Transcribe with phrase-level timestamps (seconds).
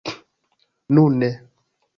[0.93, 1.29] nune